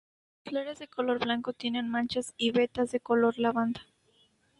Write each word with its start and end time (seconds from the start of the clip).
Las 0.45 0.51
flores 0.51 0.79
de 0.79 0.87
color 0.87 1.19
blanco 1.19 1.53
tienen 1.53 1.87
manchas 1.87 2.33
y 2.35 2.49
vetas 2.49 2.89
de 2.91 3.01
color 3.01 3.37
lavanda. 3.37 3.81